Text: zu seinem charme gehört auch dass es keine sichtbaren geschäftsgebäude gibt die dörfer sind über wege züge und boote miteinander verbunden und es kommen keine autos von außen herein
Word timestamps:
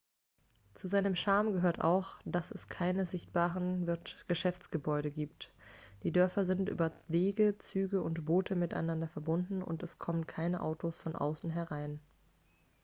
zu 0.73 0.87
seinem 0.87 1.15
charme 1.15 1.53
gehört 1.53 1.79
auch 1.79 2.15
dass 2.25 2.49
es 2.49 2.69
keine 2.69 3.05
sichtbaren 3.05 3.87
geschäftsgebäude 4.27 5.11
gibt 5.11 5.53
die 6.01 6.11
dörfer 6.11 6.43
sind 6.43 6.69
über 6.69 6.91
wege 7.07 7.59
züge 7.59 8.01
und 8.01 8.25
boote 8.25 8.55
miteinander 8.55 9.07
verbunden 9.07 9.61
und 9.61 9.83
es 9.83 9.99
kommen 9.99 10.25
keine 10.25 10.63
autos 10.63 10.97
von 10.97 11.15
außen 11.15 11.51
herein 11.51 11.99